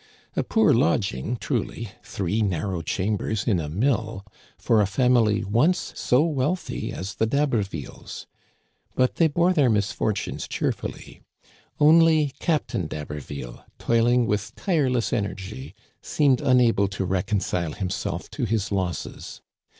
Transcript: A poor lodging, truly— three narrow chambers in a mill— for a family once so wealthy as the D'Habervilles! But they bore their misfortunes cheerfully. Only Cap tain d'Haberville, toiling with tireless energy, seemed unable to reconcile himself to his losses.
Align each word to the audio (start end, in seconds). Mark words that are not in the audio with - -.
A 0.35 0.41
poor 0.41 0.73
lodging, 0.73 1.37
truly— 1.37 1.91
three 2.03 2.41
narrow 2.41 2.81
chambers 2.81 3.45
in 3.45 3.59
a 3.59 3.69
mill— 3.69 4.25
for 4.57 4.81
a 4.81 4.87
family 4.87 5.43
once 5.43 5.93
so 5.95 6.23
wealthy 6.25 6.91
as 6.91 7.13
the 7.13 7.27
D'Habervilles! 7.27 8.25
But 8.95 9.17
they 9.17 9.27
bore 9.27 9.53
their 9.53 9.69
misfortunes 9.69 10.47
cheerfully. 10.47 11.21
Only 11.79 12.33
Cap 12.39 12.65
tain 12.65 12.87
d'Haberville, 12.87 13.63
toiling 13.77 14.25
with 14.25 14.55
tireless 14.55 15.13
energy, 15.13 15.75
seemed 16.01 16.41
unable 16.41 16.87
to 16.87 17.05
reconcile 17.05 17.73
himself 17.73 18.27
to 18.31 18.45
his 18.45 18.71
losses. 18.71 19.43